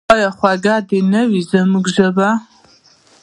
آیا 0.13 0.29
خوږه 0.37 0.75
دې 0.89 0.99
نه 1.11 1.21
وي 1.29 1.41
زموږ 1.51 1.85
ژبه؟ 1.95 2.29